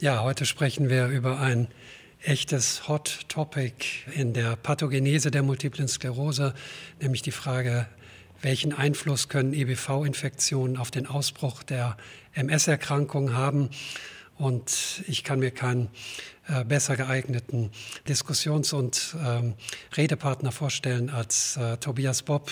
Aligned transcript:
Ja, 0.00 0.22
heute 0.22 0.46
sprechen 0.46 0.88
wir 0.88 1.08
über 1.08 1.40
ein 1.40 1.66
echtes 2.22 2.86
Hot 2.86 3.22
Topic 3.26 3.84
in 4.14 4.32
der 4.32 4.54
Pathogenese 4.54 5.32
der 5.32 5.42
multiplen 5.42 5.88
Sklerose, 5.88 6.54
nämlich 7.00 7.22
die 7.22 7.32
Frage, 7.32 7.88
welchen 8.40 8.72
Einfluss 8.72 9.28
können 9.28 9.52
EBV-Infektionen 9.52 10.76
auf 10.76 10.92
den 10.92 11.08
Ausbruch 11.08 11.64
der 11.64 11.96
MS-Erkrankung 12.34 13.32
haben. 13.32 13.70
Und 14.38 15.02
ich 15.08 15.24
kann 15.24 15.40
mir 15.40 15.50
keinen 15.50 15.88
äh, 16.46 16.64
besser 16.64 16.96
geeigneten 16.96 17.70
Diskussions- 18.06 18.72
und 18.72 19.16
ähm, 19.22 19.54
Redepartner 19.96 20.52
vorstellen 20.52 21.10
als 21.10 21.56
äh, 21.56 21.76
Tobias 21.78 22.22
Bob, 22.22 22.50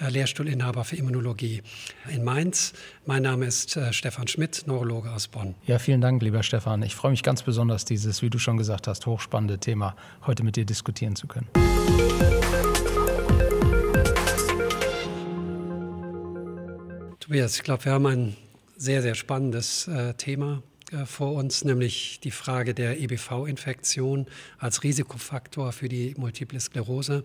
äh, 0.00 0.08
Lehrstuhlinhaber 0.08 0.84
für 0.84 0.96
Immunologie 0.96 1.62
in 2.08 2.24
Mainz. 2.24 2.72
Mein 3.04 3.22
Name 3.24 3.44
ist 3.44 3.76
äh, 3.76 3.92
Stefan 3.92 4.26
Schmidt, 4.26 4.64
Neurologe 4.66 5.10
aus 5.12 5.28
Bonn. 5.28 5.54
Ja, 5.66 5.78
vielen 5.78 6.00
Dank, 6.00 6.22
lieber 6.22 6.42
Stefan. 6.42 6.82
Ich 6.82 6.96
freue 6.96 7.10
mich 7.10 7.22
ganz 7.22 7.42
besonders, 7.42 7.84
dieses, 7.84 8.22
wie 8.22 8.30
du 8.30 8.38
schon 8.38 8.56
gesagt 8.56 8.86
hast, 8.86 9.04
hochspannende 9.04 9.58
Thema 9.58 9.96
heute 10.26 10.42
mit 10.44 10.56
dir 10.56 10.64
diskutieren 10.64 11.14
zu 11.14 11.26
können. 11.26 11.48
Tobias, 17.20 17.56
ich 17.56 17.62
glaube, 17.62 17.84
wir 17.84 17.92
haben 17.92 18.06
ein 18.06 18.36
sehr, 18.78 19.02
sehr 19.02 19.14
spannendes 19.14 19.86
äh, 19.88 20.14
Thema 20.14 20.62
vor 21.06 21.34
uns, 21.34 21.64
nämlich 21.64 22.20
die 22.20 22.30
Frage 22.30 22.74
der 22.74 23.00
EBV-Infektion 23.00 24.26
als 24.58 24.82
Risikofaktor 24.82 25.72
für 25.72 25.88
die 25.88 26.14
Multiple 26.16 26.58
Sklerose. 26.58 27.24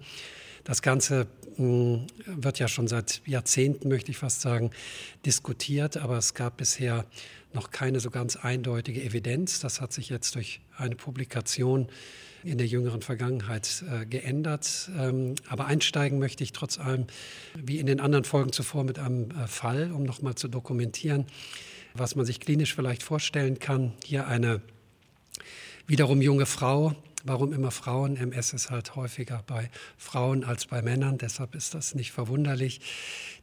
Das 0.63 0.81
Ganze 0.81 1.27
hm, 1.55 2.07
wird 2.26 2.59
ja 2.59 2.68
schon 2.68 2.88
seit 2.88 3.21
Jahrzehnten, 3.26 3.90
möchte 3.90 4.12
ich 4.12 4.18
fast 4.18 4.41
sagen, 4.41 4.71
diskutiert, 5.26 5.98
aber 5.98 6.18
es 6.18 6.34
gab 6.34 6.57
bisher 6.57 7.05
noch 7.54 7.71
keine 7.71 7.99
so 7.99 8.09
ganz 8.09 8.35
eindeutige 8.35 9.04
Evidenz. 9.04 9.59
Das 9.59 9.82
hat 9.82 9.93
sich 9.93 10.09
jetzt 10.09 10.35
durch 10.35 10.62
eine 10.77 10.95
Publikation 10.95 11.88
in 12.43 12.57
der 12.57 12.68
jüngeren 12.68 13.02
Vergangenheit 13.02 13.84
äh, 13.90 14.05
geändert. 14.05 14.90
Ähm, 14.98 15.35
aber 15.48 15.65
einsteigen 15.65 16.20
möchte 16.20 16.43
ich 16.43 16.52
trotz 16.52 16.80
allem, 16.80 17.07
wie 17.55 17.80
in 17.80 17.85
den 17.85 17.99
anderen 17.99 18.26
Folgen 18.26 18.52
zuvor, 18.52 18.84
mit 18.84 18.99
einem 18.99 19.32
äh, 19.32 19.48
Fall, 19.48 19.91
um 19.91 20.04
nochmal 20.04 20.35
zu 20.35 20.48
dokumentieren, 20.48 21.26
was 21.94 22.16
man 22.16 22.26
sich 22.26 22.40
klinisch 22.40 22.76
vielleicht 22.76 23.04
vorstellen 23.04 23.60
kann. 23.60 23.94
Hier 24.04 24.27
eine 24.27 24.62
wiederum 25.88 26.22
junge 26.22 26.46
Frau. 26.46 26.96
Warum 27.26 27.54
immer 27.54 27.72
Frauen? 27.72 28.18
MS 28.18 28.52
ist 28.52 28.70
halt 28.70 28.96
häufiger 28.98 29.44
bei 29.48 29.70
Frauen 29.98 30.44
als 30.44 30.66
bei 30.66 30.82
Männern, 30.82 31.18
deshalb 31.18 31.55
ist 31.55 31.74
das 31.74 31.96
nicht 31.96 32.12
verwunderlich, 32.12 32.82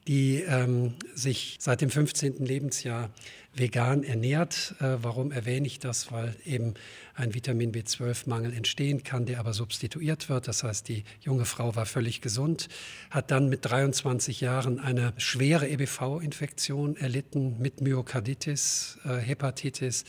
die 0.08 0.42
ähm, 0.42 0.94
sich 1.14 1.56
seit 1.60 1.80
dem 1.80 1.90
15. 1.90 2.44
Lebensjahr 2.44 3.10
vegan 3.54 4.04
ernährt. 4.04 4.74
Äh, 4.80 4.96
warum 5.02 5.32
erwähne 5.32 5.66
ich 5.66 5.78
das? 5.78 6.12
Weil 6.12 6.34
eben 6.44 6.74
ein 7.14 7.34
Vitamin 7.34 7.72
B12-Mangel 7.72 8.54
entstehen 8.54 9.02
kann, 9.02 9.26
der 9.26 9.40
aber 9.40 9.52
substituiert 9.52 10.28
wird. 10.28 10.48
Das 10.48 10.62
heißt, 10.62 10.88
die 10.88 11.04
junge 11.20 11.44
Frau 11.44 11.74
war 11.76 11.84
völlig 11.84 12.20
gesund, 12.20 12.68
hat 13.10 13.30
dann 13.30 13.48
mit 13.48 13.64
23 13.64 14.40
Jahren 14.40 14.78
eine 14.78 15.12
schwere 15.16 15.68
EBV-Infektion 15.68 16.96
erlitten 16.96 17.60
mit 17.60 17.80
Myokarditis, 17.80 18.98
äh, 19.04 19.16
Hepatitis 19.16 20.04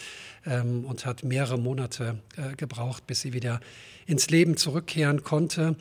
ähm, 0.45 0.85
und 0.85 1.05
hat 1.05 1.23
mehrere 1.23 1.59
Monate 1.59 2.19
äh, 2.37 2.55
gebraucht, 2.55 3.07
bis 3.07 3.21
sie 3.21 3.33
wieder 3.33 3.59
ins 4.05 4.29
Leben 4.29 4.55
zurückkehren 4.57 5.23
konnte 5.23 5.75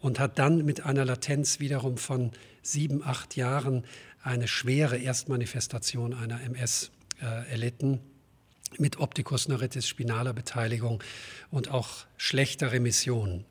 und 0.00 0.18
hat 0.18 0.38
dann 0.38 0.64
mit 0.64 0.84
einer 0.84 1.04
Latenz 1.04 1.60
wiederum 1.60 1.96
von 1.96 2.32
sieben, 2.62 3.02
acht 3.02 3.36
Jahren 3.36 3.84
eine 4.22 4.48
schwere 4.48 4.98
Erstmanifestation 4.98 6.14
einer 6.14 6.40
MS 6.42 6.90
äh, 7.20 7.50
erlitten 7.50 8.00
mit 8.76 8.98
Opticus 8.98 9.48
neuritis 9.48 9.88
spinaler 9.88 10.32
Beteiligung 10.32 11.02
und 11.50 11.70
auch 11.70 12.06
schlechter 12.16 12.72
Remission. 12.72 13.44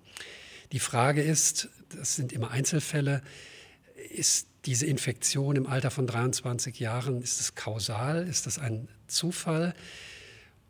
Die 0.72 0.80
Frage 0.80 1.22
ist, 1.22 1.70
das 1.90 2.16
sind 2.16 2.34
immer 2.34 2.52
Einzelfälle, 2.52 3.24
ist 4.10 4.48
diese 4.66 4.86
Infektion 4.86 5.56
im 5.56 5.66
Alter 5.66 5.92
von 5.92 6.08
23 6.08 6.80
Jahren, 6.80 7.22
ist 7.22 7.40
es 7.40 7.56
kausal, 7.56 8.28
ist 8.28 8.46
das 8.46 8.60
ein 8.60 8.90
Zufall? 9.08 9.74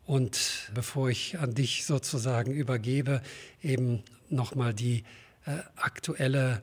Und 0.06 0.70
bevor 0.72 1.10
ich 1.10 1.38
an 1.38 1.54
dich 1.54 1.84
sozusagen 1.84 2.52
übergebe, 2.52 3.20
eben 3.62 4.02
nochmal 4.30 4.72
die 4.72 5.04
aktuelle 5.76 6.62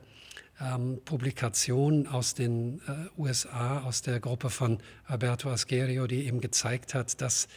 ähm, 0.60 1.00
Publikation 1.04 2.06
aus 2.06 2.34
den 2.34 2.80
äh, 2.86 3.20
USA, 3.20 3.80
aus 3.80 4.02
der 4.02 4.20
Gruppe 4.20 4.50
von 4.50 4.78
Alberto 5.06 5.50
Asgerio, 5.50 6.06
die 6.06 6.26
eben 6.26 6.40
gezeigt 6.40 6.94
hat, 6.94 7.20
dass 7.20 7.48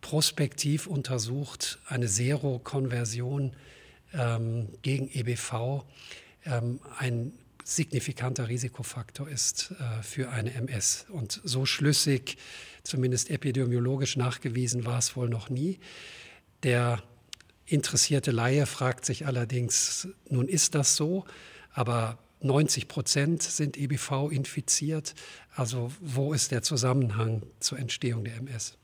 prospektiv 0.00 0.86
untersucht 0.86 1.78
eine 1.86 2.08
Serokonversion 2.08 3.52
ähm, 4.12 4.68
gegen 4.82 5.08
EBV 5.10 5.84
ähm, 6.44 6.80
ein 6.98 7.32
signifikanter 7.64 8.48
Risikofaktor 8.48 9.28
ist 9.28 9.72
äh, 9.72 10.02
für 10.02 10.28
eine 10.28 10.52
MS. 10.52 11.06
Und 11.08 11.40
so 11.44 11.64
schlüssig, 11.64 12.36
zumindest 12.82 13.30
epidemiologisch 13.30 14.16
nachgewiesen, 14.16 14.84
war 14.84 14.98
es 14.98 15.16
wohl 15.16 15.30
noch 15.30 15.48
nie. 15.48 15.78
Der 16.62 17.02
interessierte 17.66 18.30
Laie 18.30 18.66
fragt 18.66 19.04
sich 19.04 19.26
allerdings, 19.26 20.08
nun 20.28 20.48
ist 20.48 20.74
das 20.74 20.96
so, 20.96 21.24
aber 21.72 22.18
90 22.40 22.88
Prozent 22.88 23.42
sind 23.42 23.76
EBV 23.76 24.30
infiziert. 24.30 25.14
Also 25.54 25.90
wo 26.00 26.32
ist 26.32 26.52
der 26.52 26.62
Zusammenhang 26.62 27.42
zur 27.58 27.78
Entstehung 27.78 28.24
der 28.24 28.36
MS? 28.36 28.76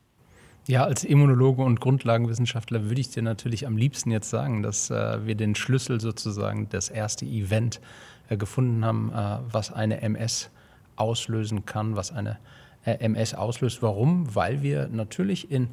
Ja, 0.67 0.85
als 0.85 1.05
Immunologe 1.05 1.63
und 1.63 1.81
Grundlagenwissenschaftler 1.81 2.85
würde 2.85 3.01
ich 3.01 3.11
dir 3.11 3.23
natürlich 3.23 3.67
am 3.67 3.77
liebsten 3.77 4.11
jetzt 4.11 4.31
sagen, 4.31 4.63
dass 4.63 4.91
äh, 4.91 5.27
wir 5.27 5.35
den 5.35 5.55
Schlüssel 5.55 6.01
sozusagen, 6.01 6.69
das 6.69 6.91
erste 6.91 7.25
Event 7.25 7.81
äh, 8.29 8.37
gefunden 8.37 8.85
haben, 8.85 9.11
äh, 9.13 9.39
was 9.53 9.73
eine 9.73 10.01
MS 10.03 10.51
auslösen 10.97 11.65
kann, 11.67 11.97
was 11.97 12.13
eine 12.13 12.39
äh, 12.85 12.93
MS 12.93 13.35
auslöst. 13.35 13.83
Warum? 13.83 14.35
Weil 14.35 14.63
wir 14.63 14.89
natürlich 14.89 15.51
in 15.51 15.69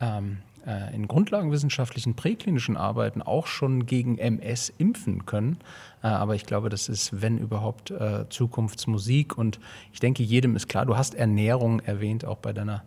ähm, 0.00 0.38
äh, 0.66 0.94
in 0.94 1.08
grundlagenwissenschaftlichen 1.08 2.14
präklinischen 2.14 2.76
Arbeiten 2.76 3.22
auch 3.22 3.46
schon 3.46 3.86
gegen 3.86 4.18
MS 4.18 4.72
impfen 4.76 5.24
können. 5.24 5.58
Äh, 6.02 6.08
aber 6.08 6.34
ich 6.34 6.44
glaube, 6.44 6.68
das 6.68 6.88
ist, 6.88 7.22
wenn 7.22 7.38
überhaupt, 7.38 7.90
äh, 7.90 8.28
Zukunftsmusik. 8.28 9.38
Und 9.38 9.58
ich 9.92 10.00
denke, 10.00 10.22
jedem 10.22 10.56
ist 10.56 10.68
klar, 10.68 10.84
du 10.84 10.96
hast 10.96 11.14
Ernährung 11.14 11.80
erwähnt, 11.80 12.24
auch 12.24 12.38
bei 12.38 12.52
deiner 12.52 12.82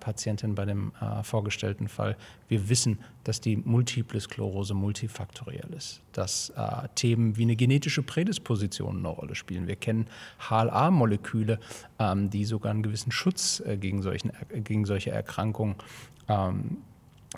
Patientin 0.00 0.54
bei 0.54 0.64
dem 0.64 0.92
vorgestellten 1.24 1.88
Fall. 1.88 2.16
Wir 2.48 2.70
wissen, 2.70 3.00
dass 3.22 3.42
die 3.42 3.58
Multiple 3.58 4.18
Sklerose 4.18 4.72
multifaktoriell 4.72 5.74
ist, 5.76 6.00
dass 6.12 6.54
Themen 6.94 7.36
wie 7.36 7.42
eine 7.42 7.54
genetische 7.54 8.02
Prädisposition 8.02 9.00
eine 9.00 9.08
Rolle 9.08 9.34
spielen. 9.34 9.66
Wir 9.66 9.76
kennen 9.76 10.06
HLA-Moleküle, 10.48 11.60
ähm, 11.98 12.30
die 12.30 12.46
sogar 12.46 12.70
einen 12.70 12.82
gewissen 12.82 13.12
Schutz 13.12 13.62
gegen, 13.78 14.00
solchen, 14.00 14.32
gegen 14.54 14.86
solche 14.86 15.10
Erkrankungen 15.10 15.74
ähm, 16.28 16.78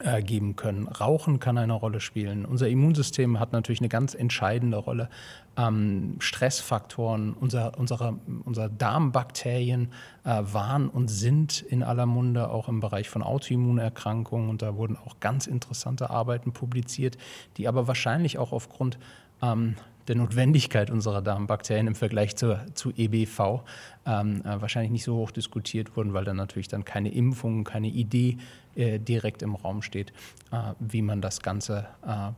äh, 0.00 0.22
geben 0.22 0.56
können. 0.56 0.88
Rauchen 0.88 1.40
kann 1.40 1.56
eine 1.56 1.72
Rolle 1.72 2.00
spielen. 2.00 2.44
Unser 2.44 2.68
Immunsystem 2.68 3.40
hat 3.40 3.52
natürlich 3.52 3.80
eine 3.80 3.88
ganz 3.88 4.14
entscheidende 4.14 4.76
Rolle. 4.76 5.08
Ähm, 5.56 6.16
Stressfaktoren, 6.18 7.32
unser, 7.32 7.78
unsere, 7.78 8.18
unser 8.44 8.68
Darmbakterien 8.68 9.92
äh, 10.24 10.42
waren 10.42 10.88
und 10.88 11.08
sind 11.08 11.62
in 11.62 11.82
aller 11.82 12.06
Munde 12.06 12.50
auch 12.50 12.68
im 12.68 12.80
Bereich 12.80 13.08
von 13.08 13.22
Autoimmunerkrankungen. 13.22 14.50
Und 14.50 14.62
da 14.62 14.76
wurden 14.76 14.96
auch 14.96 15.18
ganz 15.20 15.46
interessante 15.46 16.10
Arbeiten 16.10 16.52
publiziert, 16.52 17.16
die 17.56 17.66
aber 17.66 17.88
wahrscheinlich 17.88 18.38
auch 18.38 18.52
aufgrund 18.52 18.98
ähm, 19.42 19.76
der 20.08 20.16
Notwendigkeit 20.16 20.90
unserer 20.90 21.22
Darmbakterien 21.22 21.86
im 21.86 21.94
Vergleich 21.94 22.36
zu, 22.36 22.60
zu 22.74 22.92
EBV 22.96 23.62
ähm, 24.06 24.42
äh, 24.42 24.60
wahrscheinlich 24.60 24.92
nicht 24.92 25.04
so 25.04 25.16
hoch 25.16 25.30
diskutiert 25.30 25.96
wurden, 25.96 26.14
weil 26.14 26.24
dann 26.24 26.36
natürlich 26.36 26.68
dann 26.68 26.84
keine 26.84 27.12
Impfung, 27.12 27.64
keine 27.64 27.88
Idee 27.88 28.38
äh, 28.74 28.98
direkt 28.98 29.42
im 29.42 29.54
Raum 29.54 29.82
steht, 29.82 30.12
äh, 30.52 30.74
wie 30.78 31.02
man 31.02 31.20
das 31.20 31.40
Ganze 31.40 31.86
äh, 32.06 32.32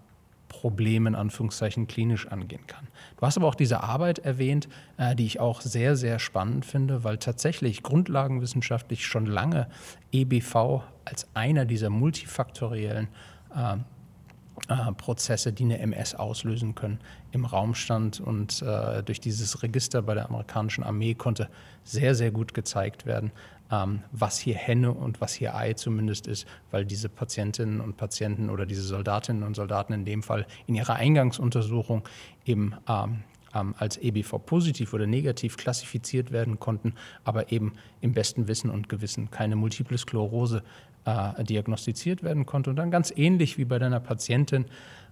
Problem 0.48 1.06
in 1.06 1.14
Anführungszeichen 1.14 1.86
klinisch 1.86 2.26
angehen 2.26 2.66
kann. 2.66 2.88
Du 3.18 3.26
hast 3.26 3.36
aber 3.36 3.46
auch 3.46 3.54
diese 3.54 3.82
Arbeit 3.82 4.18
erwähnt, 4.20 4.68
äh, 4.96 5.14
die 5.14 5.26
ich 5.26 5.40
auch 5.40 5.60
sehr, 5.60 5.94
sehr 5.94 6.18
spannend 6.18 6.64
finde, 6.64 7.04
weil 7.04 7.18
tatsächlich 7.18 7.82
grundlagenwissenschaftlich 7.82 9.06
schon 9.06 9.26
lange 9.26 9.68
EBV 10.10 10.82
als 11.04 11.28
einer 11.34 11.64
dieser 11.64 11.90
multifaktoriellen 11.90 13.08
äh, 14.68 14.92
Prozesse, 14.92 15.52
die 15.52 15.64
eine 15.64 15.78
MS 15.78 16.14
auslösen 16.14 16.74
können, 16.74 17.00
im 17.32 17.44
Raum 17.44 17.74
stand. 17.74 18.20
Und 18.20 18.62
äh, 18.62 19.02
durch 19.02 19.20
dieses 19.20 19.62
Register 19.62 20.02
bei 20.02 20.14
der 20.14 20.26
amerikanischen 20.26 20.84
Armee 20.84 21.14
konnte 21.14 21.48
sehr, 21.84 22.14
sehr 22.14 22.30
gut 22.30 22.54
gezeigt 22.54 23.06
werden, 23.06 23.32
ähm, 23.70 24.02
was 24.12 24.38
hier 24.38 24.54
Henne 24.54 24.92
und 24.92 25.20
was 25.20 25.34
hier 25.34 25.54
Ei 25.54 25.74
zumindest 25.74 26.26
ist, 26.26 26.46
weil 26.70 26.84
diese 26.84 27.08
Patientinnen 27.08 27.80
und 27.80 27.96
Patienten 27.96 28.50
oder 28.50 28.66
diese 28.66 28.82
Soldatinnen 28.82 29.42
und 29.42 29.54
Soldaten 29.54 29.92
in 29.92 30.04
dem 30.04 30.22
Fall 30.22 30.46
in 30.66 30.74
ihrer 30.74 30.96
Eingangsuntersuchung 30.96 32.08
eben 32.44 32.74
ähm, 32.88 33.22
ähm, 33.54 33.74
als 33.78 33.96
EBV 33.96 34.38
positiv 34.44 34.92
oder 34.92 35.06
negativ 35.06 35.56
klassifiziert 35.56 36.32
werden 36.32 36.58
konnten, 36.58 36.94
aber 37.24 37.52
eben 37.52 37.72
im 38.00 38.12
besten 38.12 38.48
Wissen 38.48 38.70
und 38.70 38.88
Gewissen 38.88 39.30
keine 39.30 39.56
Multiple 39.56 39.98
Sklerose 39.98 40.62
äh, 41.08 41.44
diagnostiziert 41.44 42.22
werden 42.22 42.46
konnte 42.46 42.70
und 42.70 42.76
dann 42.76 42.90
ganz 42.90 43.12
ähnlich 43.14 43.58
wie 43.58 43.64
bei 43.64 43.78
deiner 43.78 44.00
Patientin 44.00 44.66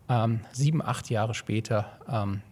ähm, 0.09 0.41
sieben, 0.53 0.83
acht 0.83 1.11
Jahre 1.11 1.35
später 1.35 1.87
ähm, 2.09 2.43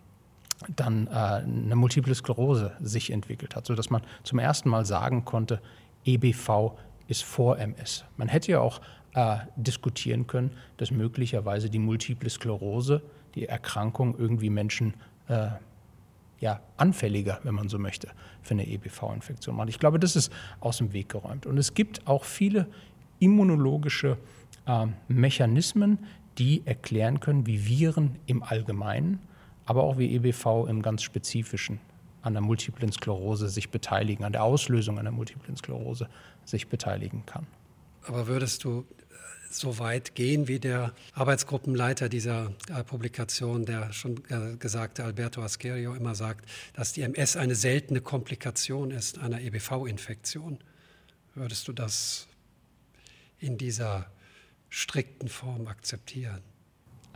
dann 0.74 1.08
äh, 1.08 1.10
eine 1.10 1.76
Multiple 1.76 2.14
Sklerose 2.14 2.72
sich 2.80 3.10
entwickelt 3.10 3.54
hat, 3.54 3.66
sodass 3.66 3.90
man 3.90 4.02
zum 4.22 4.38
ersten 4.38 4.68
Mal 4.68 4.84
sagen 4.86 5.24
konnte, 5.24 5.60
EBV 6.04 6.72
ist 7.08 7.22
vor 7.24 7.58
MS. 7.58 8.04
Man 8.16 8.28
hätte 8.28 8.52
ja 8.52 8.60
auch 8.60 8.80
äh, 9.14 9.36
diskutieren 9.56 10.26
können, 10.26 10.52
dass 10.76 10.90
möglicherweise 10.90 11.68
die 11.68 11.78
Multiple 11.78 12.30
Sklerose, 12.30 13.02
die 13.34 13.46
Erkrankung 13.46 14.16
irgendwie 14.18 14.50
Menschen 14.50 14.94
äh, 15.28 15.48
ja, 16.40 16.60
anfälliger, 16.76 17.40
wenn 17.42 17.54
man 17.54 17.68
so 17.68 17.78
möchte, 17.78 18.08
für 18.42 18.54
eine 18.54 18.66
EBV-Infektion 18.66 19.56
macht. 19.56 19.68
Ich 19.68 19.78
glaube, 19.78 19.98
das 19.98 20.16
ist 20.16 20.32
aus 20.60 20.78
dem 20.78 20.92
Weg 20.92 21.08
geräumt. 21.08 21.46
Und 21.46 21.58
es 21.58 21.74
gibt 21.74 22.06
auch 22.06 22.24
viele 22.24 22.66
immunologische 23.24 24.18
äh, 24.66 24.86
Mechanismen, 25.08 25.98
die 26.38 26.62
erklären 26.64 27.20
können, 27.20 27.46
wie 27.46 27.66
Viren 27.66 28.16
im 28.26 28.42
Allgemeinen, 28.42 29.20
aber 29.66 29.82
auch 29.82 29.98
wie 29.98 30.14
EBV 30.14 30.66
im 30.68 30.82
ganz 30.82 31.02
Spezifischen 31.02 31.80
an 32.22 32.32
der 32.32 32.42
Multiplen 32.42 32.90
Sklerose 32.90 33.48
sich 33.48 33.70
beteiligen, 33.70 34.24
an 34.24 34.32
der 34.32 34.42
Auslösung 34.42 34.98
einer 34.98 35.10
Multiplen 35.10 35.56
Sklerose 35.56 36.08
sich 36.44 36.68
beteiligen 36.68 37.24
kann. 37.26 37.46
Aber 38.06 38.26
würdest 38.26 38.64
du 38.64 38.86
so 39.50 39.78
weit 39.78 40.14
gehen, 40.14 40.48
wie 40.48 40.58
der 40.58 40.92
Arbeitsgruppenleiter 41.12 42.08
dieser 42.08 42.52
äh, 42.68 42.82
Publikation, 42.82 43.64
der 43.64 43.92
schon 43.92 44.22
äh, 44.28 44.56
gesagte 44.58 45.04
Alberto 45.04 45.42
Askerio, 45.42 45.94
immer 45.94 46.14
sagt, 46.14 46.48
dass 46.74 46.92
die 46.92 47.02
MS 47.02 47.36
eine 47.36 47.54
seltene 47.54 48.00
Komplikation 48.00 48.90
ist 48.90 49.18
einer 49.18 49.40
EBV-Infektion. 49.40 50.58
Würdest 51.34 51.68
du 51.68 51.72
das 51.72 52.26
in 53.44 53.58
dieser 53.58 54.06
strikten 54.70 55.28
Form 55.28 55.66
akzeptieren? 55.66 56.42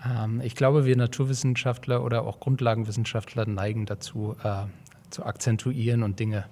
Ähm, 0.05 0.41
ich 0.43 0.55
glaube, 0.55 0.85
wir 0.85 0.97
Naturwissenschaftler 0.97 2.05
oder 2.05 2.23
auch 2.23 2.41
Grundlagenwissenschaftler 2.41 3.47
neigen 3.47 3.87
dazu, 3.87 4.37
äh, 4.43 4.67
zu 5.11 5.25
akzentuieren 5.25 6.03
und 6.03 6.21
Dinge 6.21 6.45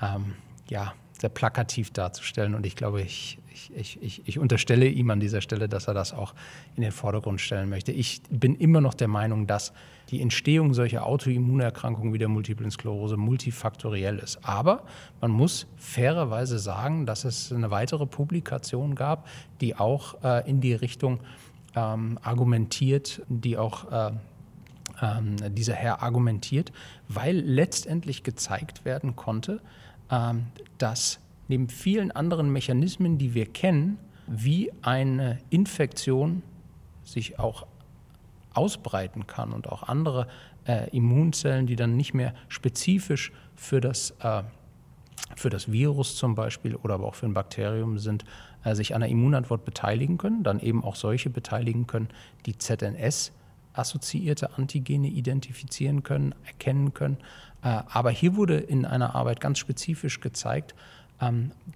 ähm, 0.00 0.34
ja, 0.68 0.94
sehr 1.18 1.30
plakativ 1.30 1.90
darzustellen. 1.90 2.54
Und 2.54 2.64
ich 2.64 2.76
glaube, 2.76 3.02
ich, 3.02 3.38
ich, 3.52 4.02
ich, 4.02 4.22
ich, 4.26 4.38
unterstelle 4.38 4.86
ihm 4.86 5.10
an 5.10 5.20
dieser 5.20 5.40
Stelle, 5.40 5.68
dass 5.68 5.88
er 5.88 5.94
das 5.94 6.12
auch 6.12 6.34
in 6.76 6.82
den 6.82 6.92
Vordergrund 6.92 7.40
stellen 7.40 7.68
möchte. 7.68 7.92
Ich 7.92 8.22
bin 8.30 8.56
immer 8.56 8.80
noch 8.80 8.94
der 8.94 9.08
Meinung, 9.08 9.46
dass 9.46 9.72
die 10.10 10.20
Entstehung 10.20 10.74
solcher 10.74 11.06
Autoimmunerkrankungen 11.06 12.12
wie 12.12 12.18
der 12.18 12.28
Multiplen 12.28 12.70
Sklerose 12.70 13.16
multifaktoriell 13.16 14.18
ist. 14.18 14.38
Aber 14.42 14.84
man 15.20 15.30
muss 15.30 15.66
fairerweise 15.76 16.58
sagen, 16.58 17.06
dass 17.06 17.24
es 17.24 17.52
eine 17.52 17.70
weitere 17.70 18.06
Publikation 18.06 18.94
gab, 18.94 19.26
die 19.60 19.76
auch 19.76 20.22
äh, 20.22 20.48
in 20.48 20.60
die 20.60 20.74
Richtung 20.74 21.20
ähm, 21.74 22.18
argumentiert, 22.22 23.22
die 23.28 23.56
auch 23.56 23.90
äh, 23.90 24.12
ähm, 25.00 25.36
dieser 25.54 25.74
Herr 25.74 26.02
argumentiert, 26.02 26.72
weil 27.08 27.36
letztendlich 27.36 28.22
gezeigt 28.22 28.84
werden 28.84 29.16
konnte, 29.16 29.60
ähm, 30.10 30.46
dass 30.78 31.20
neben 31.52 31.68
vielen 31.68 32.10
anderen 32.10 32.50
Mechanismen, 32.50 33.18
die 33.18 33.34
wir 33.34 33.44
kennen, 33.44 33.98
wie 34.26 34.72
eine 34.80 35.38
Infektion 35.50 36.42
sich 37.04 37.38
auch 37.38 37.66
ausbreiten 38.54 39.26
kann 39.26 39.52
und 39.52 39.68
auch 39.68 39.82
andere 39.82 40.28
äh, 40.66 40.88
Immunzellen, 40.96 41.66
die 41.66 41.76
dann 41.76 41.94
nicht 41.94 42.14
mehr 42.14 42.32
spezifisch 42.48 43.32
für 43.54 43.82
das, 43.82 44.14
äh, 44.20 44.44
für 45.36 45.50
das 45.50 45.70
Virus 45.70 46.16
zum 46.16 46.34
Beispiel 46.34 46.74
oder 46.74 46.94
aber 46.94 47.06
auch 47.06 47.16
für 47.16 47.26
ein 47.26 47.34
Bakterium 47.34 47.98
sind, 47.98 48.24
äh, 48.64 48.74
sich 48.74 48.94
an 48.94 49.02
der 49.02 49.10
Immunantwort 49.10 49.66
beteiligen 49.66 50.16
können, 50.16 50.44
dann 50.44 50.58
eben 50.58 50.82
auch 50.82 50.96
solche 50.96 51.28
beteiligen 51.28 51.86
können, 51.86 52.08
die 52.46 52.56
ZNS 52.56 53.32
assoziierte 53.74 54.56
Antigene 54.56 55.08
identifizieren 55.08 56.02
können, 56.02 56.34
erkennen 56.46 56.94
können. 56.94 57.18
Äh, 57.62 57.82
aber 57.88 58.10
hier 58.10 58.36
wurde 58.36 58.56
in 58.56 58.86
einer 58.86 59.14
Arbeit 59.14 59.40
ganz 59.40 59.58
spezifisch 59.58 60.20
gezeigt, 60.20 60.74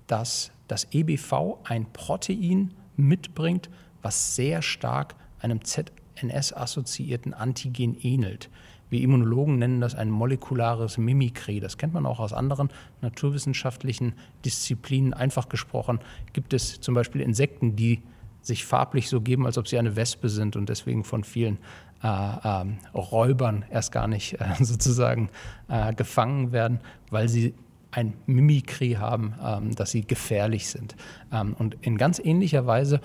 dass 0.07 0.51
das 0.69 0.89
EBV 0.93 1.59
ein 1.65 1.87
Protein 1.93 2.75
mitbringt, 2.97 3.71
was 4.03 4.35
sehr 4.35 4.63
stark 4.63 5.15
einem 5.41 5.61
ZNS-assoziierten 5.63 7.35
Antigen 7.35 7.97
ähnelt. 8.01 8.51
Wir 8.89 9.01
Immunologen 9.01 9.59
nennen 9.59 9.81
das 9.81 9.95
ein 9.95 10.11
molekulares 10.11 10.97
Mimikry. 10.99 11.61
Das 11.61 11.77
kennt 11.77 11.93
man 11.93 12.07
auch 12.07 12.21
aus 12.21 12.33
anderen 12.33 12.69
naturwissenschaftlichen 13.01 14.15
Disziplinen. 14.45 15.13
Einfach 15.13 15.49
gesprochen 15.49 15.99
gibt 16.33 16.55
es 16.55 16.81
zum 16.81 16.95
Beispiel 16.95 17.21
Insekten, 17.21 17.75
die 17.75 18.03
sich 18.43 18.65
farblich 18.65 19.09
so 19.09 19.21
geben, 19.21 19.45
als 19.45 19.59
ob 19.59 19.67
sie 19.67 19.77
eine 19.77 19.97
Wespe 19.97 20.29
sind 20.29 20.55
und 20.55 20.69
deswegen 20.69 21.03
von 21.03 21.25
vielen 21.25 21.59
äh, 22.03 22.07
äh, 22.07 22.65
Räubern 22.95 23.65
erst 23.71 23.91
gar 23.91 24.07
nicht 24.07 24.41
äh, 24.41 24.55
sozusagen 24.61 25.31
äh, 25.69 25.93
gefangen 25.95 26.53
werden, 26.53 26.79
weil 27.11 27.29
sie 27.29 27.55
ein 27.97 28.13
Mimikry 28.27 28.93
haben, 28.93 29.35
ähm, 29.43 29.75
dass 29.75 29.91
sie 29.91 30.03
gefährlich 30.03 30.69
sind. 30.69 30.95
Ähm, 31.33 31.57
und 31.59 31.79
in 31.81 31.97
ganz 31.97 32.19
ähnlicher 32.19 32.67
Weise 32.67 33.01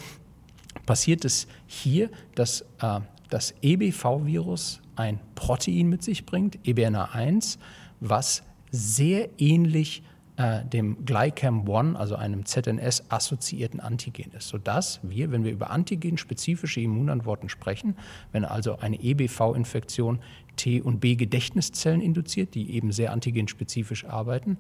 passiert 0.86 1.24
es 1.24 1.48
hier, 1.66 2.10
dass 2.36 2.62
äh, 2.82 3.00
das 3.30 3.56
EBV-Virus 3.62 4.82
ein 4.98 5.20
Protein 5.36 5.88
mit 5.88 6.04
sich 6.04 6.26
bringt, 6.26 6.60
EBNA1, 6.66 7.58
was 8.02 8.44
sehr 8.72 9.30
ähnlich 9.40 10.04
äh, 10.42 10.66
dem 10.66 11.06
Glycam-1, 11.06 11.96
also 11.96 12.16
einem 12.16 12.46
ZNS-assoziierten 12.46 13.80
Antigen 13.80 14.32
ist, 14.32 14.48
sodass 14.48 15.00
wir, 15.04 15.32
wenn 15.32 15.44
wir 15.44 15.52
über 15.52 15.70
antigenspezifische 15.70 16.82
Immunantworten 16.82 17.48
sprechen, 17.48 17.96
wenn 18.32 18.44
also 18.44 18.78
eine 18.78 19.00
EBV-Infektion 19.00 20.20
T- 20.56 20.82
und 20.82 21.00
B-Gedächtniszellen 21.00 22.02
induziert, 22.02 22.56
die 22.56 22.72
eben 22.72 22.92
sehr 22.92 23.12
antigenspezifisch 23.12 24.06
arbeiten, 24.06 24.58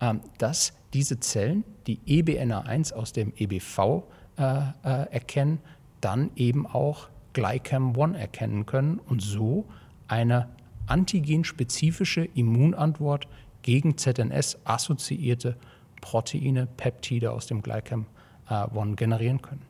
ähm, 0.00 0.20
dass 0.38 0.72
diese 0.94 1.20
Zellen, 1.20 1.62
die 1.86 2.00
EBNA1 2.08 2.92
aus 2.92 3.12
dem 3.12 3.32
EBV 3.36 4.02
äh, 4.36 4.42
äh, 4.42 5.12
erkennen, 5.12 5.60
dann 6.00 6.30
eben 6.34 6.66
auch 6.66 7.08
Glycam-1 7.34 8.16
erkennen 8.16 8.66
können 8.66 8.98
und 8.98 9.22
so 9.22 9.66
eine 10.08 10.48
antigenspezifische 10.88 12.24
Immunantwort 12.34 13.28
gegen 13.62 13.96
ZNS-assoziierte 13.96 15.56
Proteine, 16.00 16.66
Peptide 16.66 17.30
aus 17.30 17.46
dem 17.46 17.62
Glycam-1 17.62 18.96
generieren 18.96 19.42
können. 19.42 19.62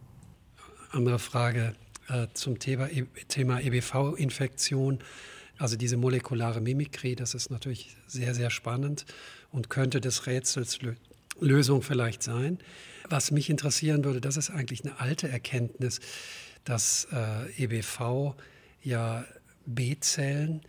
Andere 0.92 1.18
Frage 1.18 1.74
äh, 2.08 2.26
zum 2.34 2.58
Thema, 2.58 2.88
Thema 3.28 3.60
EBV-Infektion. 3.60 4.98
Also 5.58 5.76
diese 5.76 5.96
molekulare 5.96 6.60
Mimikrie, 6.60 7.14
das 7.14 7.34
ist 7.34 7.50
natürlich 7.50 7.96
sehr, 8.06 8.34
sehr 8.34 8.50
spannend 8.50 9.04
und 9.52 9.68
könnte 9.70 10.00
des 10.00 10.26
Rätsels 10.26 10.78
Lösung 11.38 11.82
vielleicht 11.82 12.22
sein. 12.22 12.58
Was 13.08 13.30
mich 13.30 13.50
interessieren 13.50 14.04
würde, 14.04 14.20
das 14.20 14.36
ist 14.36 14.50
eigentlich 14.50 14.84
eine 14.84 15.00
alte 15.00 15.28
Erkenntnis, 15.28 16.00
dass 16.64 17.06
äh, 17.12 17.64
EBV 17.64 18.34
ja 18.82 19.24
B-Zellen 19.66 20.62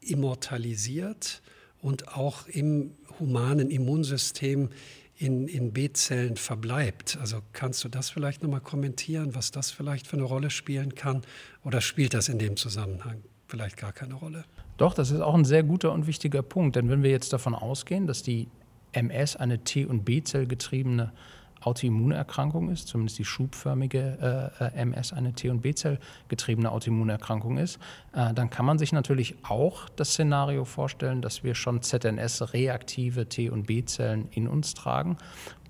immortalisiert 0.00 1.42
und 1.82 2.08
auch 2.08 2.46
im 2.46 2.92
humanen 3.18 3.70
Immunsystem 3.70 4.70
in, 5.16 5.48
in 5.48 5.72
B-Zellen 5.72 6.36
verbleibt. 6.36 7.18
Also 7.20 7.40
kannst 7.52 7.84
du 7.84 7.88
das 7.88 8.08
vielleicht 8.08 8.42
nochmal 8.42 8.60
kommentieren, 8.60 9.34
was 9.34 9.50
das 9.50 9.70
vielleicht 9.70 10.06
für 10.06 10.16
eine 10.16 10.24
Rolle 10.24 10.50
spielen 10.50 10.94
kann? 10.94 11.22
Oder 11.64 11.80
spielt 11.80 12.14
das 12.14 12.28
in 12.28 12.38
dem 12.38 12.56
Zusammenhang? 12.56 13.22
vielleicht 13.50 13.76
gar 13.76 13.92
keine 13.92 14.14
Rolle. 14.14 14.44
Doch, 14.76 14.94
das 14.94 15.10
ist 15.10 15.20
auch 15.20 15.34
ein 15.34 15.44
sehr 15.44 15.62
guter 15.62 15.92
und 15.92 16.06
wichtiger 16.06 16.42
Punkt. 16.42 16.76
Denn 16.76 16.88
wenn 16.88 17.02
wir 17.02 17.10
jetzt 17.10 17.32
davon 17.32 17.54
ausgehen, 17.54 18.06
dass 18.06 18.22
die 18.22 18.48
MS 18.92 19.36
eine 19.36 19.62
T- 19.62 19.84
und 19.84 20.04
B-Zell 20.04 20.46
getriebene 20.46 21.12
Autoimmunerkrankung 21.60 22.70
ist, 22.70 22.88
zumindest 22.88 23.18
die 23.18 23.24
schubförmige 23.24 24.50
äh, 24.60 24.80
MS 24.80 25.12
eine 25.12 25.32
T- 25.32 25.50
und 25.50 25.60
B-Zell 25.60 25.98
getriebene 26.28 26.70
Autoimmunerkrankung 26.70 27.58
ist, 27.58 27.78
äh, 28.12 28.32
dann 28.32 28.50
kann 28.50 28.64
man 28.64 28.78
sich 28.78 28.92
natürlich 28.92 29.36
auch 29.42 29.88
das 29.90 30.10
Szenario 30.10 30.64
vorstellen, 30.64 31.22
dass 31.22 31.44
wir 31.44 31.54
schon 31.54 31.82
ZNS-reaktive 31.82 33.28
T- 33.28 33.50
und 33.50 33.66
B-Zellen 33.66 34.28
in 34.30 34.48
uns 34.48 34.74
tragen 34.74 35.16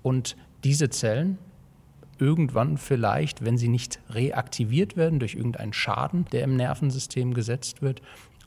und 0.03 0.35
diese 0.63 0.89
Zellen, 0.89 1.37
irgendwann 2.21 2.77
vielleicht, 2.77 3.43
wenn 3.43 3.57
sie 3.57 3.67
nicht 3.67 3.99
reaktiviert 4.11 4.95
werden 4.95 5.19
durch 5.19 5.33
irgendeinen 5.33 5.73
Schaden, 5.73 6.25
der 6.31 6.43
im 6.43 6.55
Nervensystem 6.55 7.33
gesetzt 7.33 7.81
wird, 7.81 8.01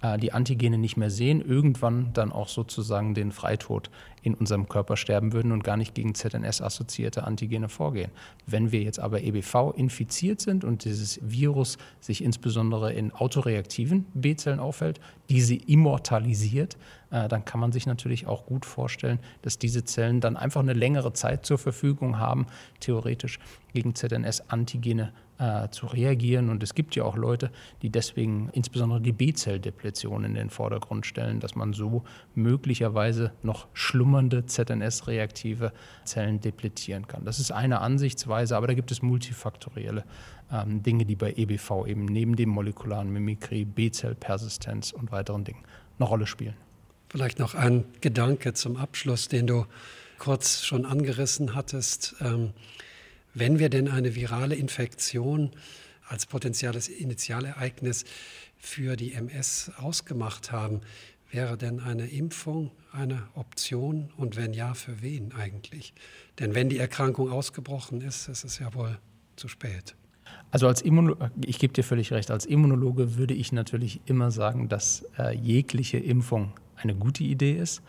äh, 0.04 0.18
die 0.18 0.32
Antigene 0.32 0.76
nicht 0.76 0.98
mehr 0.98 1.10
sehen, 1.10 1.40
irgendwann 1.40 2.12
dann 2.12 2.30
auch 2.30 2.48
sozusagen 2.48 3.14
den 3.14 3.32
Freitod 3.32 3.90
in 4.20 4.34
unserem 4.34 4.68
Körper 4.68 4.96
sterben 4.96 5.32
würden 5.32 5.50
und 5.50 5.64
gar 5.64 5.78
nicht 5.78 5.94
gegen 5.94 6.14
ZNS-assoziierte 6.14 7.24
Antigene 7.24 7.68
vorgehen. 7.70 8.10
Wenn 8.46 8.70
wir 8.70 8.82
jetzt 8.82 9.00
aber 9.00 9.22
EBV 9.22 9.72
infiziert 9.76 10.40
sind 10.40 10.64
und 10.64 10.84
dieses 10.84 11.20
Virus 11.22 11.78
sich 12.00 12.22
insbesondere 12.22 12.92
in 12.92 13.12
autoreaktiven 13.12 14.04
B-Zellen 14.12 14.60
auffällt, 14.60 15.00
diese 15.30 15.54
immortalisiert, 15.54 16.76
äh, 17.10 17.26
dann 17.28 17.46
kann 17.46 17.60
man 17.60 17.72
sich 17.72 17.86
natürlich 17.86 18.26
auch 18.26 18.44
gut 18.44 18.66
vorstellen, 18.66 19.20
dass 19.40 19.58
diese 19.58 19.84
Zellen 19.84 20.20
dann 20.20 20.36
einfach 20.36 20.60
eine 20.60 20.74
längere 20.74 21.14
Zeit 21.14 21.46
zur 21.46 21.56
Verfügung 21.56 22.18
haben, 22.18 22.46
theoretisch 22.80 23.38
gegen 23.72 23.94
ZNS-Antigene 23.94 25.12
äh, 25.38 25.68
zu 25.70 25.86
reagieren. 25.86 26.50
Und 26.50 26.62
es 26.62 26.74
gibt 26.74 26.94
ja 26.96 27.04
auch 27.04 27.16
Leute, 27.16 27.50
die 27.82 27.90
deswegen 27.90 28.50
insbesondere 28.52 29.00
die 29.00 29.12
B-Zell-Depletion 29.12 30.24
in 30.24 30.34
den 30.34 30.50
Vordergrund 30.50 31.06
stellen, 31.06 31.40
dass 31.40 31.54
man 31.54 31.72
so 31.72 32.04
möglicherweise 32.34 33.32
noch 33.42 33.66
schlummernde 33.72 34.46
ZNS-reaktive 34.46 35.72
Zellen 36.04 36.40
depletieren 36.40 37.08
kann. 37.08 37.24
Das 37.24 37.40
ist 37.40 37.50
eine 37.50 37.80
Ansichtsweise, 37.80 38.56
aber 38.56 38.66
da 38.66 38.74
gibt 38.74 38.90
es 38.92 39.02
multifaktorielle 39.02 40.04
ähm, 40.52 40.82
Dinge, 40.82 41.04
die 41.04 41.16
bei 41.16 41.32
EBV 41.36 41.86
eben 41.86 42.04
neben 42.04 42.36
dem 42.36 42.50
molekularen 42.50 43.12
Mimikrie, 43.12 43.64
B-Zell-Persistenz 43.64 44.92
und 44.92 45.10
weiteren 45.12 45.44
Dingen 45.44 45.64
eine 45.98 46.08
Rolle 46.08 46.26
spielen. 46.26 46.54
Vielleicht 47.08 47.38
noch 47.38 47.54
ein 47.54 47.84
Gedanke 48.00 48.54
zum 48.54 48.76
Abschluss, 48.76 49.28
den 49.28 49.46
du 49.46 49.66
kurz 50.18 50.64
schon 50.64 50.84
angerissen 50.84 51.54
hattest. 51.54 52.16
Ähm, 52.20 52.52
wenn 53.34 53.58
wir 53.58 53.68
denn 53.68 53.88
eine 53.88 54.14
virale 54.14 54.54
Infektion 54.54 55.50
als 56.08 56.26
potenzielles 56.26 56.88
Initialereignis 56.88 58.04
für 58.56 58.96
die 58.96 59.12
MS 59.12 59.72
ausgemacht 59.78 60.52
haben, 60.52 60.80
wäre 61.30 61.58
denn 61.58 61.80
eine 61.80 62.06
Impfung 62.06 62.70
eine 62.92 63.24
Option 63.34 64.10
und 64.16 64.36
wenn 64.36 64.52
ja, 64.52 64.74
für 64.74 65.02
wen 65.02 65.32
eigentlich? 65.32 65.92
Denn 66.38 66.54
wenn 66.54 66.68
die 66.68 66.78
Erkrankung 66.78 67.30
ausgebrochen 67.30 68.00
ist, 68.00 68.28
ist 68.28 68.44
es 68.44 68.58
ja 68.60 68.72
wohl 68.74 68.98
zu 69.36 69.48
spät. 69.48 69.96
Also 70.52 70.68
als 70.68 70.80
Immunologe, 70.80 71.32
ich 71.44 71.58
gebe 71.58 71.72
dir 71.72 71.82
völlig 71.82 72.12
recht, 72.12 72.30
als 72.30 72.46
Immunologe 72.46 73.16
würde 73.16 73.34
ich 73.34 73.52
natürlich 73.52 74.00
immer 74.06 74.30
sagen, 74.30 74.68
dass 74.68 75.04
äh, 75.18 75.36
jegliche 75.36 75.98
Impfung 75.98 76.52
eine 76.76 76.94
gute 76.94 77.24
Idee 77.24 77.52
ist 77.52 77.82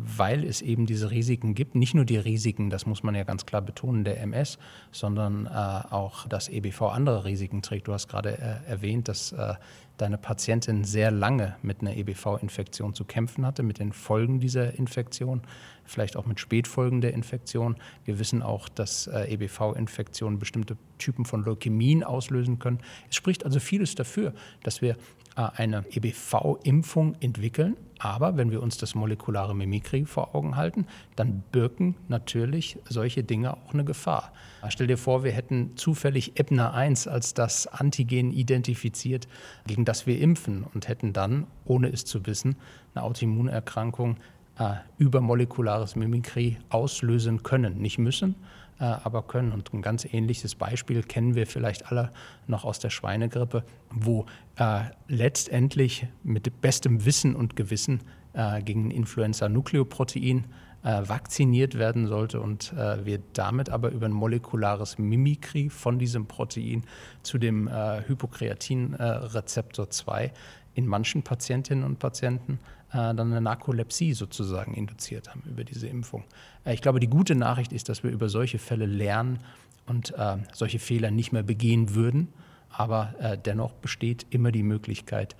weil 0.00 0.44
es 0.44 0.62
eben 0.62 0.86
diese 0.86 1.10
Risiken 1.10 1.54
gibt. 1.54 1.74
Nicht 1.74 1.94
nur 1.94 2.04
die 2.04 2.16
Risiken, 2.16 2.70
das 2.70 2.86
muss 2.86 3.02
man 3.02 3.14
ja 3.14 3.24
ganz 3.24 3.46
klar 3.46 3.62
betonen, 3.62 4.04
der 4.04 4.20
MS, 4.20 4.58
sondern 4.92 5.46
äh, 5.46 5.50
auch 5.50 6.26
das 6.28 6.48
EBV 6.48 6.82
andere 6.82 7.24
Risiken 7.24 7.62
trägt. 7.62 7.88
Du 7.88 7.92
hast 7.92 8.08
gerade 8.08 8.38
äh, 8.38 8.70
erwähnt, 8.70 9.08
dass 9.08 9.32
äh, 9.32 9.54
deine 9.98 10.16
Patientin 10.16 10.84
sehr 10.84 11.10
lange 11.10 11.56
mit 11.62 11.80
einer 11.80 11.96
EBV-Infektion 11.96 12.94
zu 12.94 13.04
kämpfen 13.04 13.44
hatte, 13.44 13.62
mit 13.62 13.78
den 13.78 13.92
Folgen 13.92 14.40
dieser 14.40 14.74
Infektion, 14.74 15.42
vielleicht 15.84 16.16
auch 16.16 16.26
mit 16.26 16.40
Spätfolgen 16.40 17.00
der 17.00 17.12
Infektion. 17.14 17.76
Wir 18.04 18.18
wissen 18.18 18.42
auch, 18.42 18.68
dass 18.68 19.08
äh, 19.08 19.32
EBV-Infektionen 19.32 20.38
bestimmte 20.38 20.76
Typen 20.98 21.24
von 21.24 21.44
Leukämien 21.44 22.04
auslösen 22.04 22.58
können. 22.58 22.78
Es 23.10 23.16
spricht 23.16 23.44
also 23.44 23.58
vieles 23.60 23.94
dafür, 23.94 24.32
dass 24.62 24.80
wir 24.82 24.96
eine 25.38 25.84
EBV-Impfung 25.90 27.16
entwickeln. 27.20 27.76
Aber 28.00 28.36
wenn 28.36 28.50
wir 28.50 28.62
uns 28.62 28.76
das 28.76 28.94
molekulare 28.94 29.56
Mimikry 29.56 30.04
vor 30.04 30.34
Augen 30.34 30.56
halten, 30.56 30.86
dann 31.16 31.42
birken 31.50 31.96
natürlich 32.06 32.78
solche 32.88 33.24
Dinge 33.24 33.54
auch 33.54 33.74
eine 33.74 33.84
Gefahr. 33.84 34.32
Stell 34.68 34.86
dir 34.86 34.98
vor, 34.98 35.24
wir 35.24 35.32
hätten 35.32 35.76
zufällig 35.76 36.38
Ebner 36.38 36.74
1 36.74 37.08
als 37.08 37.34
das 37.34 37.66
Antigen 37.66 38.32
identifiziert, 38.32 39.26
gegen 39.66 39.84
das 39.84 40.06
wir 40.06 40.20
impfen 40.20 40.64
und 40.74 40.88
hätten 40.88 41.12
dann, 41.12 41.46
ohne 41.64 41.88
es 41.88 42.04
zu 42.04 42.26
wissen, 42.26 42.56
eine 42.94 43.04
Autoimmunerkrankung 43.04 44.16
äh, 44.58 44.74
über 44.98 45.20
molekulares 45.20 45.96
Mimikry 45.96 46.58
auslösen 46.68 47.42
können. 47.42 47.78
Nicht 47.78 47.98
müssen, 47.98 48.30
äh, 48.30 48.67
aber 48.84 49.22
können. 49.22 49.52
Und 49.52 49.72
ein 49.74 49.82
ganz 49.82 50.04
ähnliches 50.04 50.54
Beispiel 50.54 51.02
kennen 51.02 51.34
wir 51.34 51.46
vielleicht 51.46 51.90
alle 51.90 52.10
noch 52.46 52.64
aus 52.64 52.78
der 52.78 52.90
Schweinegrippe, 52.90 53.64
wo 53.90 54.26
äh, 54.56 54.82
letztendlich 55.08 56.06
mit 56.22 56.60
bestem 56.60 57.04
Wissen 57.04 57.34
und 57.34 57.56
Gewissen 57.56 58.00
äh, 58.34 58.62
gegen 58.62 58.90
Influenza-Nukleoprotein 58.90 60.46
äh, 60.84 61.02
vakziniert 61.08 61.76
werden 61.76 62.06
sollte 62.06 62.40
und 62.40 62.72
äh, 62.72 63.04
wir 63.04 63.20
damit 63.32 63.68
aber 63.70 63.90
über 63.90 64.06
ein 64.06 64.12
molekulares 64.12 64.98
Mimikry 64.98 65.70
von 65.70 65.98
diesem 65.98 66.26
Protein 66.26 66.84
zu 67.22 67.38
dem 67.38 67.66
äh, 67.68 68.02
Hypokreatin-Rezeptor 68.06 69.90
2 69.90 70.32
in 70.74 70.86
manchen 70.86 71.24
Patientinnen 71.24 71.82
und 71.82 71.98
Patienten 71.98 72.60
äh, 72.62 72.77
dann 72.92 73.20
eine 73.20 73.40
Narkolepsie 73.40 74.14
sozusagen 74.14 74.74
induziert 74.74 75.28
haben 75.28 75.42
über 75.46 75.64
diese 75.64 75.86
Impfung. 75.86 76.24
Äh, 76.64 76.74
ich 76.74 76.82
glaube, 76.82 77.00
die 77.00 77.08
gute 77.08 77.34
Nachricht 77.34 77.72
ist, 77.72 77.88
dass 77.88 78.02
wir 78.02 78.10
über 78.10 78.28
solche 78.28 78.58
Fälle 78.58 78.86
lernen 78.86 79.40
und 79.86 80.14
äh, 80.16 80.36
solche 80.52 80.78
Fehler 80.78 81.10
nicht 81.10 81.32
mehr 81.32 81.42
begehen 81.42 81.94
würden. 81.94 82.28
Aber 82.70 83.14
äh, 83.20 83.38
dennoch 83.38 83.72
besteht 83.72 84.26
immer 84.30 84.52
die 84.52 84.62
Möglichkeit 84.62 85.36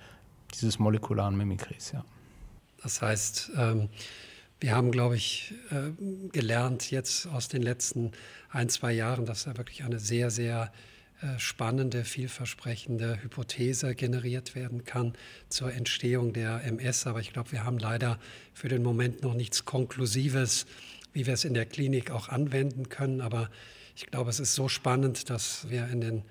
dieses 0.53 0.79
molekularen 0.79 1.37
Mimikries. 1.37 1.91
Ja. 1.91 2.03
Das 2.81 3.01
heißt, 3.01 3.51
ähm, 3.55 3.89
wir 4.59 4.75
haben, 4.75 4.91
glaube 4.91 5.15
ich, 5.15 5.53
äh, 5.69 5.91
gelernt 6.31 6.91
jetzt 6.91 7.27
aus 7.27 7.47
den 7.47 7.61
letzten 7.61 8.11
ein, 8.49 8.69
zwei 8.69 8.91
Jahren, 8.91 9.25
dass 9.25 9.43
da 9.43 9.57
wirklich 9.57 9.83
eine 9.83 9.99
sehr, 9.99 10.31
sehr 10.31 10.63
äh, 10.63 10.67
spannende, 11.37 12.03
vielversprechende 12.05 13.21
Hypothese 13.21 13.93
generiert 13.95 14.55
werden 14.55 14.85
kann 14.85 15.13
zur 15.49 15.73
Entstehung 15.73 16.33
der 16.33 16.63
MS. 16.63 17.07
Aber 17.07 17.19
ich 17.19 17.33
glaube, 17.33 17.51
wir 17.51 17.63
haben 17.63 17.77
leider 17.77 18.19
für 18.53 18.69
den 18.69 18.83
Moment 18.83 19.21
noch 19.21 19.33
nichts 19.33 19.65
Konklusives, 19.65 20.65
wie 21.13 21.25
wir 21.25 21.33
es 21.33 21.43
in 21.43 21.53
der 21.53 21.65
Klinik 21.65 22.11
auch 22.11 22.29
anwenden 22.29 22.89
können. 22.89 23.21
Aber 23.21 23.49
ich 23.95 24.07
glaube, 24.07 24.29
es 24.29 24.39
ist 24.39 24.55
so 24.55 24.69
spannend, 24.69 25.29
dass 25.29 25.69
wir 25.69 25.87
in 25.89 26.01
den 26.01 26.23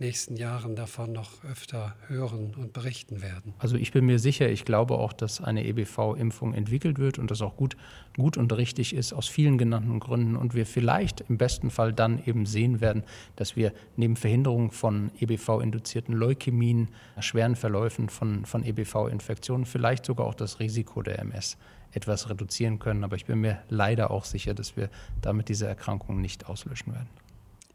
nächsten 0.00 0.36
Jahren 0.36 0.76
davon 0.76 1.12
noch 1.12 1.44
öfter 1.44 1.94
hören 2.08 2.54
und 2.56 2.72
berichten 2.72 3.22
werden. 3.22 3.54
Also 3.58 3.76
ich 3.76 3.92
bin 3.92 4.06
mir 4.06 4.18
sicher, 4.18 4.48
ich 4.48 4.64
glaube 4.64 4.94
auch, 4.94 5.12
dass 5.12 5.40
eine 5.40 5.64
EBV-Impfung 5.66 6.54
entwickelt 6.54 6.98
wird 6.98 7.18
und 7.18 7.30
das 7.30 7.42
auch 7.42 7.56
gut, 7.56 7.76
gut 8.16 8.36
und 8.36 8.52
richtig 8.52 8.94
ist 8.94 9.12
aus 9.12 9.28
vielen 9.28 9.58
genannten 9.58 10.00
Gründen 10.00 10.36
und 10.36 10.54
wir 10.54 10.66
vielleicht 10.66 11.20
im 11.28 11.38
besten 11.38 11.70
Fall 11.70 11.92
dann 11.92 12.22
eben 12.24 12.46
sehen 12.46 12.80
werden, 12.80 13.04
dass 13.36 13.56
wir 13.56 13.72
neben 13.96 14.16
Verhinderung 14.16 14.72
von 14.72 15.10
EBV-induzierten 15.20 16.14
Leukämien, 16.14 16.88
schweren 17.20 17.54
Verläufen 17.54 18.08
von, 18.08 18.46
von 18.46 18.64
EBV-Infektionen 18.64 19.66
vielleicht 19.66 20.06
sogar 20.06 20.26
auch 20.26 20.34
das 20.34 20.60
Risiko 20.60 21.02
der 21.02 21.18
MS 21.18 21.58
etwas 21.92 22.30
reduzieren 22.30 22.78
können. 22.78 23.04
Aber 23.04 23.16
ich 23.16 23.26
bin 23.26 23.40
mir 23.40 23.62
leider 23.68 24.10
auch 24.10 24.24
sicher, 24.24 24.54
dass 24.54 24.76
wir 24.76 24.88
damit 25.20 25.48
diese 25.48 25.66
Erkrankung 25.66 26.20
nicht 26.20 26.46
auslöschen 26.46 26.94
werden. 26.94 27.08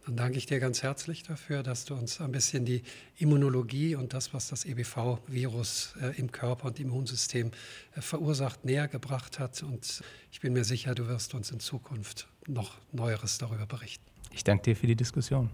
Dann 0.05 0.17
danke 0.17 0.37
ich 0.37 0.45
dir 0.45 0.59
ganz 0.59 0.83
herzlich 0.83 1.23
dafür, 1.23 1.63
dass 1.63 1.85
du 1.85 1.95
uns 1.95 2.21
ein 2.21 2.31
bisschen 2.31 2.63
die 2.63 2.83
Immunologie 3.17 3.95
und 3.95 4.13
das, 4.13 4.35
was 4.35 4.49
das 4.49 4.63
EBV-Virus 4.63 5.95
äh, 5.99 6.19
im 6.19 6.31
Körper 6.31 6.67
und 6.67 6.79
im 6.79 6.89
Immunsystem 6.89 7.49
äh, 7.95 8.01
verursacht, 8.01 8.65
näher 8.65 8.87
gebracht 8.87 9.39
hat. 9.39 9.63
Und 9.63 10.03
ich 10.31 10.41
bin 10.41 10.53
mir 10.53 10.63
sicher, 10.63 10.93
du 10.93 11.07
wirst 11.07 11.33
uns 11.33 11.49
in 11.49 11.59
Zukunft 11.59 12.27
noch 12.45 12.77
Neueres 12.91 13.39
darüber 13.39 13.65
berichten. 13.65 14.05
Ich 14.31 14.43
danke 14.43 14.63
dir 14.63 14.75
für 14.75 14.85
die 14.85 14.95
Diskussion. 14.95 15.49